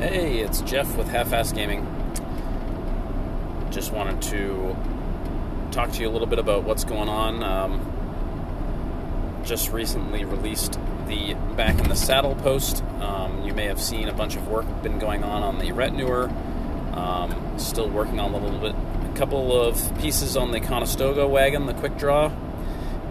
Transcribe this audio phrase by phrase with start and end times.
[0.00, 1.86] Hey, it's Jeff with Half Ass Gaming.
[3.70, 4.74] Just wanted to
[5.72, 7.42] talk to you a little bit about what's going on.
[7.42, 12.82] Um, just recently released the Back in the Saddle post.
[13.02, 16.32] Um, you may have seen a bunch of work been going on on the Retonewer.
[16.96, 21.66] Um, still working on a little bit, a couple of pieces on the Conestoga wagon,
[21.66, 22.32] the Quick Draw.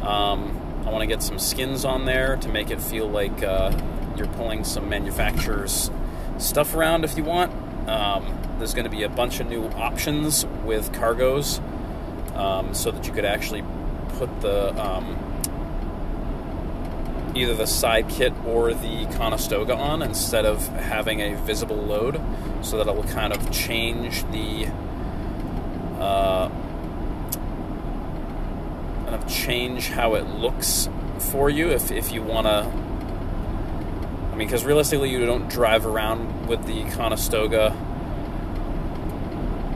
[0.02, 3.80] Um, I want to get some skins on there to make it feel like uh,
[4.18, 5.92] you're pulling some manufacturer's
[6.40, 7.52] stuff around if you want.
[7.88, 11.60] Um, there's going to be a bunch of new options with cargoes
[12.36, 13.64] um, so that you could actually
[14.18, 15.18] put the um,
[17.36, 22.20] either the side kit or the Conestoga on instead of having a visible load,
[22.62, 24.68] so that it will kind of change the
[26.00, 26.50] uh,
[29.06, 32.72] kind of change how it looks for you if, if you want to.
[34.40, 37.72] Mean, because realistically, you don't drive around with the Conestoga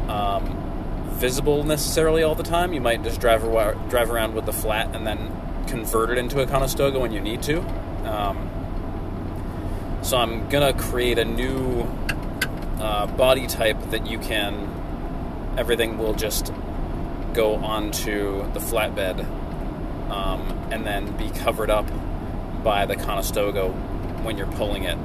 [0.07, 2.71] um, visible necessarily all the time.
[2.71, 3.41] You might just drive
[3.89, 5.35] drive around with the flat and then
[5.67, 7.59] convert it into a Conestoga when you need to.
[8.09, 11.81] Um, so I'm gonna create a new
[12.79, 15.53] uh, body type that you can.
[15.57, 16.53] Everything will just
[17.33, 19.25] go onto the flatbed
[20.09, 21.85] um, and then be covered up
[22.63, 23.73] by the Conestoga
[24.23, 24.97] when you're pulling it,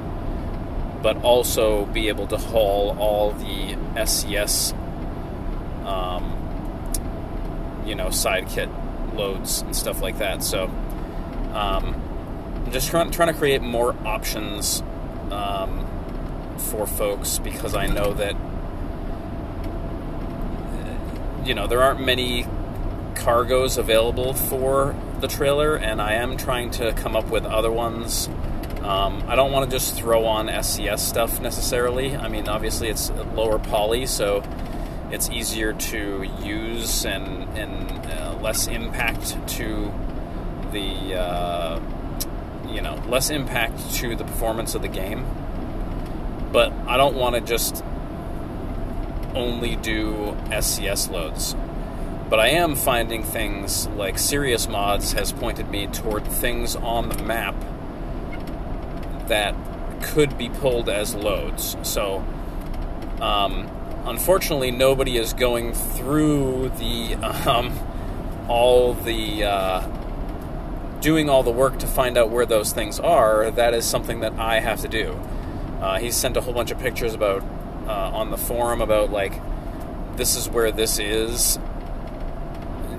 [1.01, 4.73] but also be able to haul all the SCS,
[5.85, 6.35] um,
[7.85, 8.69] you know, side kit
[9.13, 10.43] loads and stuff like that.
[10.43, 10.65] So,
[11.53, 11.95] um,
[12.65, 14.81] I'm just trying, trying to create more options
[15.31, 15.85] um,
[16.57, 18.35] for folks because I know that
[21.45, 22.45] you know there aren't many
[23.15, 28.29] cargoes available for the trailer, and I am trying to come up with other ones.
[28.83, 32.15] Um, I don't want to just throw on SCS stuff necessarily.
[32.15, 34.43] I mean, obviously it's lower poly, so
[35.11, 39.91] it's easier to use and, and uh, less impact to
[40.71, 41.79] the uh,
[42.67, 45.25] you know less impact to the performance of the game.
[46.51, 47.83] But I don't want to just
[49.35, 51.55] only do SCS loads.
[52.29, 57.23] But I am finding things like Serious Mods has pointed me toward things on the
[57.23, 57.55] map
[59.29, 59.55] that
[60.03, 61.75] could be pulled as loads.
[61.83, 62.17] So,
[63.21, 63.69] um,
[64.05, 67.77] unfortunately, nobody is going through the um,
[68.47, 69.87] all the uh,
[71.01, 73.49] doing all the work to find out where those things are.
[73.51, 75.19] That is something that I have to do.
[75.81, 77.43] Uh, he sent a whole bunch of pictures about
[77.87, 79.41] uh, on the forum about like
[80.17, 81.57] this is where this is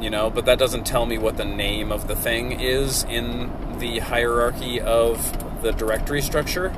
[0.01, 3.51] you know, but that doesn't tell me what the name of the thing is in
[3.79, 5.19] the hierarchy of
[5.63, 6.73] the directory structure.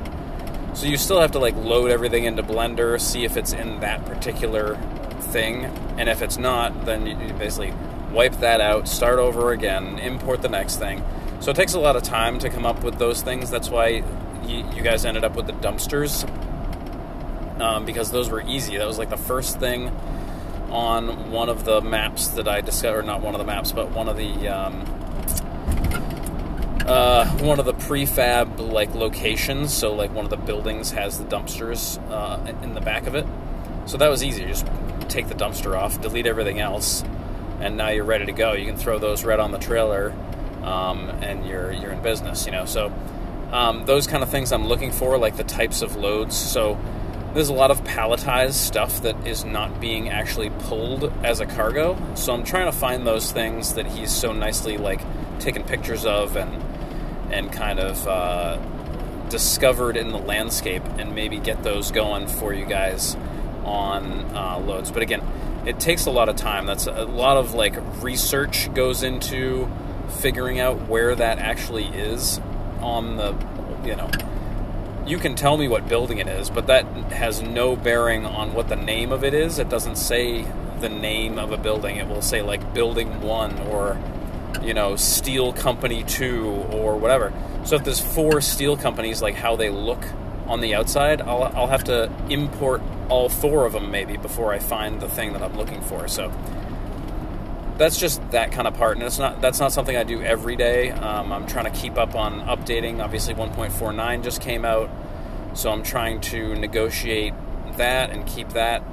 [0.73, 4.05] So you still have to like load everything into Blender, see if it's in that
[4.05, 4.75] particular
[5.19, 5.65] thing,
[5.97, 7.73] and if it's not, then you basically
[8.11, 11.03] wipe that out, start over again, import the next thing.
[11.39, 13.49] So it takes a lot of time to come up with those things.
[13.49, 14.03] That's why
[14.45, 16.23] you, guys ended up with the dumpsters
[17.59, 18.77] um, because those were easy.
[18.77, 19.89] That was like the first thing
[20.69, 24.09] on one of the maps that I discovered, not one of the maps, but one
[24.09, 24.85] of the um,
[26.87, 29.73] uh, one of the prefab like locations.
[29.73, 33.25] So like one of the buildings has the dumpsters uh, in the back of it.
[33.85, 34.45] So that was easy.
[34.45, 34.65] Just
[35.09, 37.03] take the dumpster off, delete everything else,
[37.59, 38.53] and now you're ready to go.
[38.53, 40.13] You can throw those right on the trailer,
[40.63, 42.45] um, and you're you're in business.
[42.45, 42.93] You know, so
[43.51, 46.35] um, those kind of things I'm looking for, like the types of loads.
[46.35, 46.79] So
[47.33, 51.97] there's a lot of palletized stuff that is not being actually pulled as a cargo.
[52.15, 55.01] So I'm trying to find those things that he's so nicely like
[55.39, 56.72] taken pictures of and
[57.33, 58.57] and kind of uh,
[59.29, 63.15] discovered in the landscape, and maybe get those going for you guys
[63.65, 64.91] on uh, loads.
[64.91, 65.21] But again,
[65.65, 66.65] it takes a lot of time.
[66.65, 69.69] That's a lot of like research goes into
[70.19, 72.39] figuring out where that actually is
[72.79, 73.31] on the
[73.83, 74.09] you know
[75.05, 78.69] you can tell me what building it is, but that has no bearing on what
[78.69, 79.59] the name of it is.
[79.59, 80.45] It doesn't say
[80.79, 81.97] the name of a building.
[81.97, 83.97] It will say like Building One or
[84.61, 87.33] you know Steel Company Two or whatever.
[87.65, 90.03] So if there's four steel companies, like how they look
[90.47, 94.59] on the outside, I'll I'll have to import all four of them maybe before I
[94.59, 96.07] find the thing that I'm looking for.
[96.07, 96.31] So
[97.77, 100.55] that's just that kind of part, and it's not that's not something I do every
[100.55, 100.91] day.
[100.91, 103.03] Um, I'm trying to keep up on updating.
[103.03, 104.89] Obviously, 1.49 just came out,
[105.53, 107.33] so I'm trying to negotiate
[107.77, 108.83] that and keep that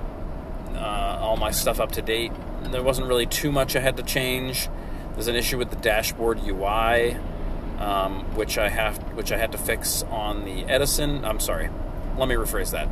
[0.74, 2.32] uh, all my stuff up to date.
[2.62, 4.68] There wasn't really too much I had to change.
[5.20, 7.14] There's an issue with the dashboard UI,
[7.78, 11.26] um, which I have which I had to fix on the Edison.
[11.26, 11.68] I'm sorry,
[12.16, 12.88] let me rephrase that.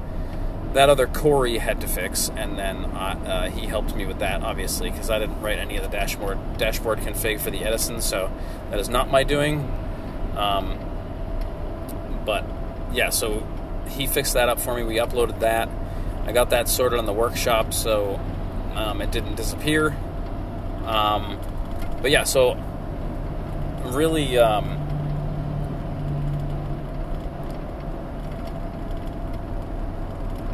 [0.75, 4.91] that other Corey had to fix, and then uh, he helped me with that, obviously,
[4.91, 8.31] because I didn't write any of the dashboard dashboard config for the Edison, so
[8.69, 9.61] that is not my doing.
[10.37, 10.79] Um,
[12.27, 12.45] but
[12.93, 13.43] yeah, so
[13.89, 14.83] he fixed that up for me.
[14.83, 15.71] We uploaded that.
[16.27, 18.21] I got that sorted on the workshop, so
[18.75, 19.97] um, it didn't disappear.
[20.85, 21.41] Um,
[22.01, 22.57] but yeah, so
[23.85, 24.39] really.
[24.39, 24.79] Um,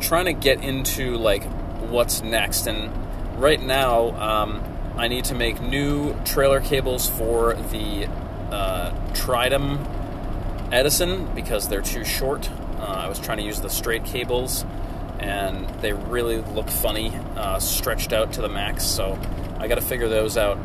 [0.04, 1.42] trying to get into like
[1.88, 2.92] what's next, and
[3.40, 4.62] right now um,
[4.96, 8.06] I need to make new trailer cables for the
[8.50, 8.92] uh,
[10.70, 12.50] Edison because they're too short.
[12.78, 14.64] Uh, I was trying to use the straight cables,
[15.18, 18.84] and they really look funny, uh, stretched out to the max.
[18.84, 19.18] So
[19.58, 20.58] I got to figure those out.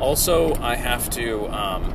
[0.00, 1.92] Also, I have to um,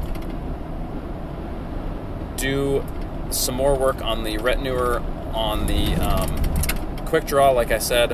[2.37, 2.85] do
[3.31, 5.03] some more work on the retinuer
[5.33, 8.11] on the um, quick draw, like I said,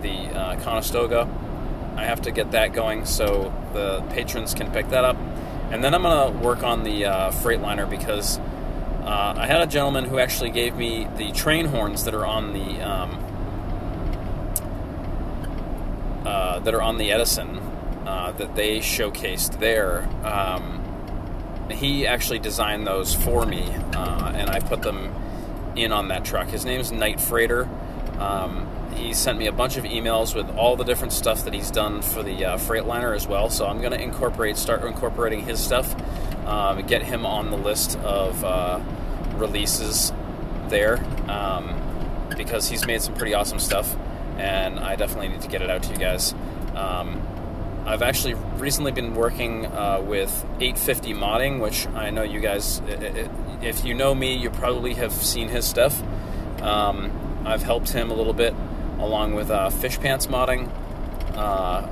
[0.00, 1.28] the uh, Conestoga.
[1.96, 5.18] I have to get that going so the patrons can pick that up.
[5.70, 8.38] And then I'm going to work on the uh, Freightliner because
[9.02, 12.54] uh, I had a gentleman who actually gave me the train horns that are on
[12.54, 13.24] the um,
[16.24, 17.67] uh, that are on the Edison
[18.08, 20.08] uh, that they showcased there.
[20.24, 20.82] Um,
[21.70, 23.62] he actually designed those for me,
[23.94, 25.14] uh, and I put them
[25.76, 26.48] in on that truck.
[26.48, 27.68] His name's Night Freighter.
[28.18, 31.70] Um, he sent me a bunch of emails with all the different stuff that he's
[31.70, 33.50] done for the uh, Freightliner as well.
[33.50, 35.94] So I'm going to incorporate, start incorporating his stuff,
[36.46, 38.80] um, get him on the list of uh,
[39.34, 40.14] releases
[40.68, 40.96] there
[41.30, 41.78] um,
[42.38, 43.94] because he's made some pretty awesome stuff,
[44.38, 46.34] and I definitely need to get it out to you guys.
[46.74, 47.22] Um,
[47.88, 50.30] I've actually recently been working uh, with
[50.60, 52.82] 850 modding, which I know you guys,
[53.62, 55.98] if you know me, you probably have seen his stuff.
[56.60, 57.10] Um,
[57.46, 58.54] I've helped him a little bit
[58.98, 60.70] along with uh, Fish Pants modding.
[61.34, 61.88] Uh,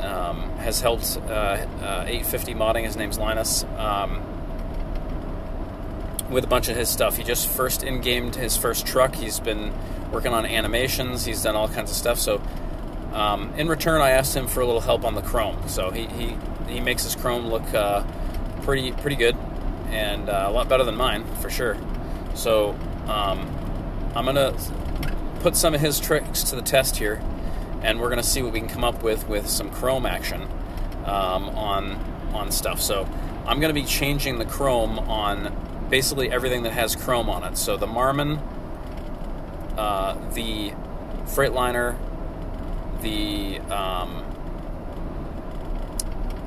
[0.00, 2.84] um, has helped uh, uh 850 modding.
[2.84, 3.64] His name's Linus.
[3.76, 4.22] Um,
[6.30, 7.18] with a bunch of his stuff.
[7.18, 9.14] He just first in-gamed his first truck.
[9.14, 9.74] He's been
[10.10, 11.26] working on animations.
[11.26, 12.18] He's done all kinds of stuff.
[12.18, 12.40] So,
[13.12, 15.68] um, in return, I asked him for a little help on the chrome.
[15.68, 16.36] So he he,
[16.68, 18.04] he makes his chrome look uh,
[18.62, 19.36] pretty pretty good
[19.90, 21.76] and uh, a lot better than mine for sure.
[22.34, 22.70] So
[23.06, 23.48] um,
[24.14, 24.56] I'm gonna
[25.40, 27.22] put some of his tricks to the test here,
[27.82, 30.42] and we're gonna see what we can come up with with some chrome action
[31.04, 31.96] um, on
[32.32, 32.80] on stuff.
[32.80, 33.06] So
[33.46, 37.58] I'm gonna be changing the chrome on basically everything that has chrome on it.
[37.58, 38.40] So the Marmon,
[39.76, 40.72] uh, the
[41.26, 41.98] Freightliner,
[43.02, 44.24] the um,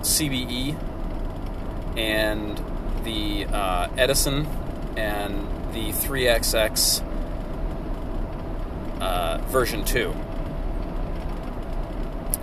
[0.01, 0.77] CBE,
[1.97, 2.57] and
[3.03, 4.45] the uh, Edison,
[4.97, 7.03] and the 3XX
[9.01, 10.13] uh, version 2.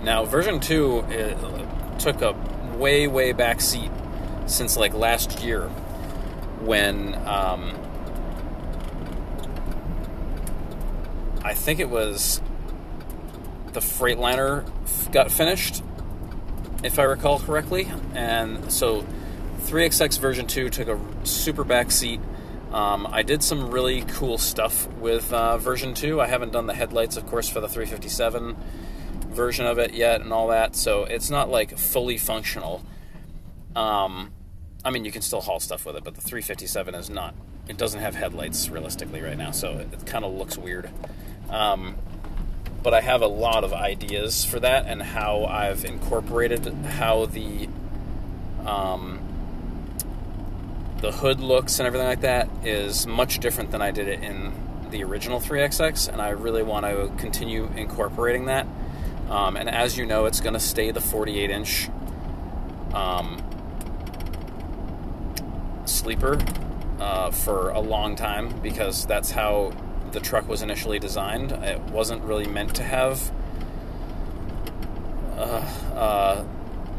[0.03, 2.33] Now, version 2 uh, took a
[2.77, 3.89] way, way back seat
[4.45, 5.69] since like last year
[6.59, 7.77] when um,
[11.43, 12.41] I think it was
[13.73, 14.69] the Freightliner
[15.11, 15.83] got finished,
[16.83, 17.91] if I recall correctly.
[18.13, 19.05] And so
[19.61, 22.19] 3XX version 2 took a super back seat
[22.73, 26.19] um, I did some really cool stuff with uh, version 2.
[26.19, 28.57] I haven't done the headlights, of course, for the 357
[29.29, 32.83] version of it yet and all that, so it's not like fully functional.
[33.75, 34.31] Um,
[34.83, 37.35] I mean, you can still haul stuff with it, but the 357 is not.
[37.67, 40.89] It doesn't have headlights realistically right now, so it, it kind of looks weird.
[41.51, 41.95] Um,
[42.83, 47.69] but I have a lot of ideas for that and how I've incorporated how the
[48.65, 49.19] um,
[50.99, 54.53] the hood looks and everything like that is much different than I did it in
[54.89, 58.67] the original 3XX, and I really want to continue incorporating that.
[59.29, 61.89] Um, and as you know, it's going to stay the 48 inch
[62.93, 63.41] um,
[65.85, 66.39] sleeper
[66.99, 69.73] uh, for a long time because that's how
[70.13, 71.51] the truck was initially designed.
[71.51, 73.31] It wasn't really meant to have
[75.35, 75.65] uh,
[75.95, 76.45] uh,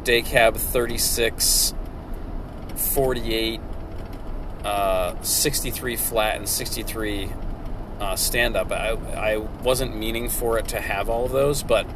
[0.02, 1.74] day cab 36,
[2.76, 3.60] 48
[4.64, 7.30] uh, 63 flat and 63
[8.00, 8.72] uh, stand up.
[8.72, 11.86] I, I wasn't meaning for it to have all of those, but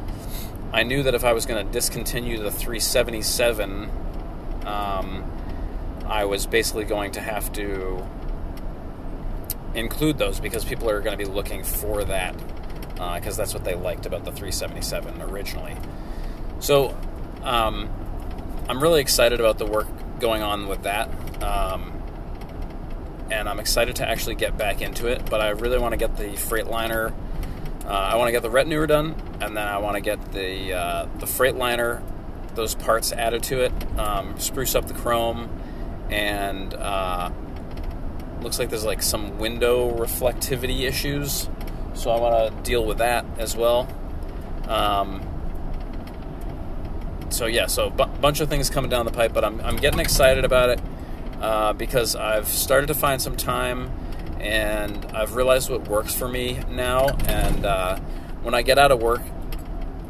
[0.71, 3.89] I knew that if I was going to discontinue the 377,
[4.65, 5.31] um,
[6.05, 8.07] I was basically going to have to
[9.75, 12.35] include those because people are going to be looking for that
[12.93, 15.75] because uh, that's what they liked about the 377 originally.
[16.59, 16.97] So
[17.43, 17.89] um,
[18.67, 19.87] I'm really excited about the work
[20.19, 21.09] going on with that.
[21.41, 21.99] Um,
[23.31, 25.29] and I'm excited to actually get back into it.
[25.29, 27.13] But I really want to get the Freightliner.
[27.85, 30.73] Uh, I want to get the retinue done, and then I want to get the
[30.73, 32.03] uh, the Freightliner,
[32.53, 35.49] those parts added to it, um, spruce up the chrome,
[36.09, 37.31] and uh,
[38.41, 41.49] looks like there's like some window reflectivity issues.
[41.93, 43.87] So I want to deal with that as well.
[44.67, 45.25] Um,
[47.29, 49.99] so yeah, so a bunch of things coming down the pipe, but I'm, I'm getting
[49.99, 50.81] excited about it
[51.41, 53.91] uh, because I've started to find some time
[54.39, 57.07] and I've realized what works for me now.
[57.27, 57.99] And uh,
[58.41, 59.21] when I get out of work,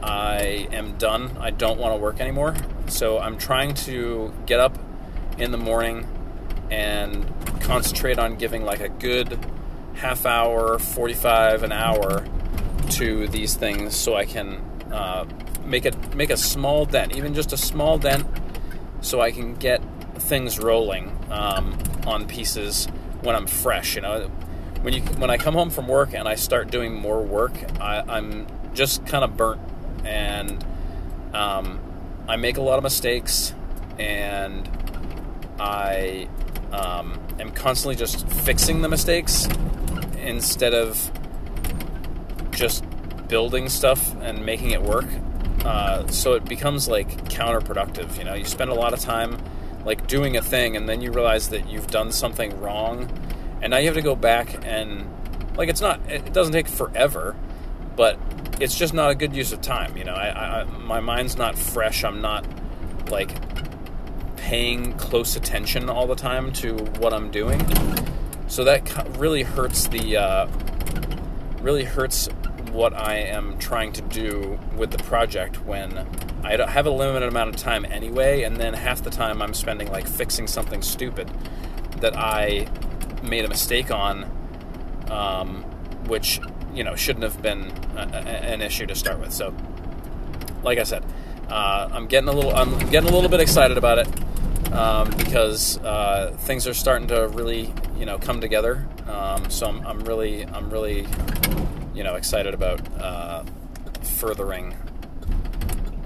[0.01, 1.35] I am done.
[1.39, 2.55] I don't want to work anymore.
[2.87, 4.77] So I'm trying to get up
[5.37, 6.07] in the morning
[6.71, 7.25] and
[7.61, 9.39] concentrate on giving like a good
[9.95, 12.25] half hour, 45 an hour
[12.91, 14.55] to these things so I can
[14.91, 15.25] uh,
[15.65, 18.25] make it make a small dent, even just a small dent,
[19.01, 19.81] so I can get
[20.15, 22.87] things rolling um, on pieces
[23.21, 23.95] when I'm fresh.
[23.95, 24.27] You know,
[24.81, 28.17] when you when I come home from work and I start doing more work, I,
[28.17, 29.61] am just kind of burnt,
[30.03, 30.63] and
[31.33, 31.79] um,
[32.27, 33.53] I make a lot of mistakes,
[33.97, 34.67] and
[35.59, 36.27] I
[36.71, 39.47] um, am constantly just fixing the mistakes
[40.17, 41.11] instead of
[42.51, 42.83] just
[43.27, 45.07] building stuff and making it work.
[45.63, 48.17] Uh, so it becomes like counterproductive.
[48.17, 49.37] You know, you spend a lot of time
[49.85, 53.09] like doing a thing, and then you realize that you've done something wrong,
[53.61, 55.09] and now you have to go back and
[55.57, 55.99] like it's not.
[56.09, 57.35] It doesn't take forever,
[57.95, 58.17] but
[58.61, 59.97] it's just not a good use of time.
[59.97, 62.03] You know, I, I my mind's not fresh.
[62.03, 62.45] I'm not
[63.09, 63.29] like
[64.49, 67.63] paying close attention all the time to what I'm doing.
[68.47, 70.47] So that really hurts the uh,
[71.61, 72.27] really hurts
[72.71, 75.99] what I am trying to do with the project when
[76.43, 79.91] I have a limited amount of time anyway, and then half the time I'm spending
[79.91, 81.29] like fixing something stupid
[81.97, 82.67] that I
[83.21, 84.23] made a mistake on,
[85.11, 85.61] um,
[86.07, 86.41] which
[86.73, 88.19] you know shouldn't have been a, a,
[88.53, 89.31] an issue to start with.
[89.31, 89.53] So,
[90.63, 91.05] like I said,
[91.49, 94.07] uh, I'm getting a little I'm getting a little bit excited about it
[94.71, 98.87] um, because uh, things are starting to really you know come together.
[99.07, 101.07] Um, so I'm, I'm really I'm really
[101.93, 103.43] you know excited about uh,
[104.01, 104.73] furthering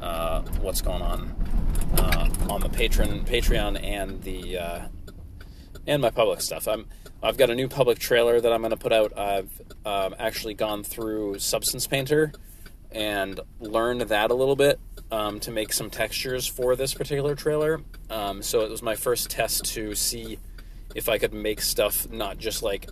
[0.01, 1.35] uh, what's going on
[1.97, 4.87] uh, on the patron Patreon and the uh,
[5.87, 6.67] and my public stuff.
[6.67, 6.87] I'm
[7.21, 9.17] I've got a new public trailer that I'm going to put out.
[9.17, 12.33] I've um, actually gone through Substance Painter
[12.91, 14.79] and learned that a little bit
[15.13, 17.81] um, to make some textures for this particular trailer.
[18.09, 20.39] Um, so it was my first test to see
[20.95, 22.89] if I could make stuff not just like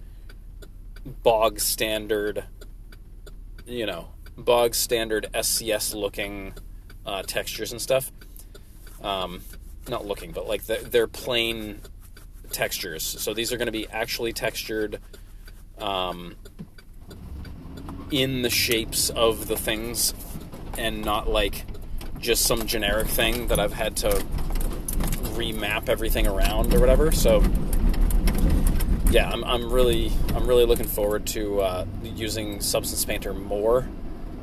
[1.24, 2.46] bog standard
[3.66, 6.54] you know, bog standard SCS looking
[7.06, 8.12] uh, textures and stuff.
[9.02, 9.42] Um,
[9.88, 11.82] not looking, but like they're, they're plain
[12.52, 13.04] textures.
[13.04, 15.00] So these are going to be actually textured
[15.80, 16.36] um,
[18.12, 20.14] in the shapes of the things
[20.78, 21.66] and not like
[22.22, 24.10] just some generic thing that I've had to
[25.34, 27.12] remap everything around or whatever.
[27.12, 27.44] So
[29.10, 33.88] yeah, I'm, I'm really I'm really looking forward to uh, using Substance Painter more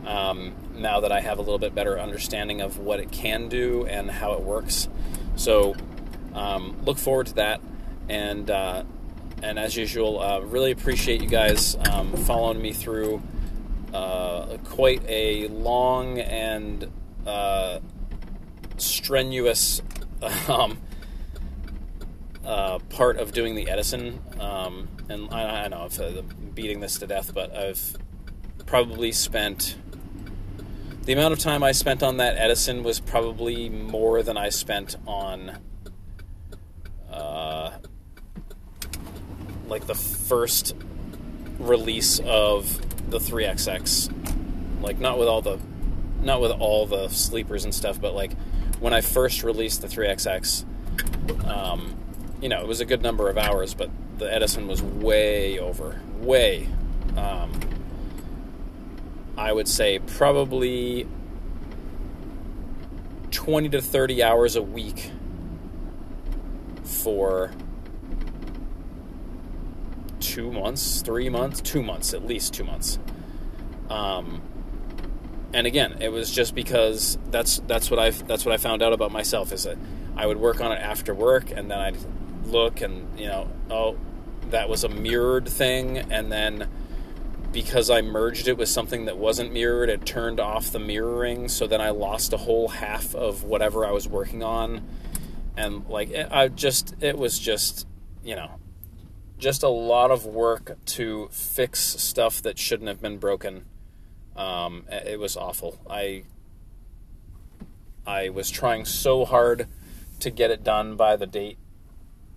[0.06, 3.86] um, now that I have a little bit better understanding of what it can do
[3.86, 4.88] and how it works.
[5.36, 5.74] So
[6.34, 7.60] um, look forward to that,
[8.08, 8.84] and uh,
[9.42, 13.22] and as usual, uh, really appreciate you guys um, following me through
[13.94, 16.90] uh, quite a long and
[17.28, 17.80] uh,
[18.76, 19.82] strenuous.
[20.48, 20.78] Um,
[22.44, 26.22] uh, part of doing the Edison, um, and I, I know I'm uh,
[26.54, 27.96] beating this to death, but I've
[28.66, 29.76] probably spent
[31.08, 34.96] the amount of time I spent on that Edison was probably more than I spent
[35.06, 35.58] on
[37.10, 37.70] uh,
[39.68, 40.76] like the first
[41.58, 44.82] release of the 3XX.
[44.82, 45.58] Like not with all the
[46.20, 48.32] not with all the sleepers and stuff, but like
[48.80, 50.64] when I first released the 3XX,
[51.46, 51.96] um,
[52.40, 56.00] you know, it was a good number of hours, but the Edison was way over,
[56.20, 56.68] way.
[57.16, 57.52] Um,
[59.36, 61.06] I would say probably
[63.30, 65.12] 20 to 30 hours a week
[66.84, 67.52] for
[70.20, 72.98] two months, three months, two months, at least two months.
[73.88, 74.42] Um,
[75.52, 78.92] and again, it was just because that's that's what I that's what I found out
[78.92, 79.78] about myself is that
[80.16, 81.96] I would work on it after work, and then I'd
[82.46, 83.98] look and you know oh
[84.50, 86.66] that was a mirrored thing and then
[87.52, 91.48] because I merged it with something that wasn't mirrored, it turned off the mirroring.
[91.48, 94.86] So then I lost a whole half of whatever I was working on.
[95.56, 97.86] And like, I just, it was just,
[98.22, 98.50] you know,
[99.38, 103.64] just a lot of work to fix stuff that shouldn't have been broken.
[104.38, 105.78] Um, it was awful.
[105.90, 106.22] I
[108.06, 109.66] I was trying so hard
[110.20, 111.58] to get it done by the date.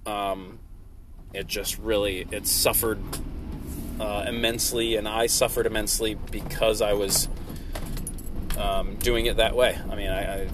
[0.05, 0.60] Um,
[1.34, 3.00] it just really it suffered
[4.00, 7.29] uh, immensely, and I suffered immensely because I was
[8.58, 9.77] um, doing it that way.
[9.89, 10.48] I mean, I, I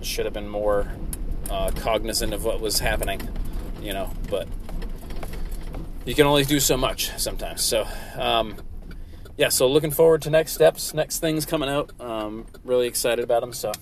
[0.00, 0.90] should have been more
[1.50, 3.20] uh, cognizant of what was happening,
[3.82, 4.48] you know, but
[6.06, 7.62] you can only do so much sometimes.
[7.62, 7.86] So,
[8.16, 8.56] um,
[9.36, 11.92] yeah, so looking forward to next steps, next things coming out.
[12.00, 13.52] Um, really excited about them.
[13.52, 13.72] So,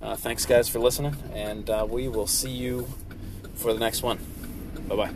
[0.00, 2.88] uh, thanks, guys, for listening, and uh, we will see you
[3.54, 4.18] for the next one.
[4.88, 5.10] Bye bye.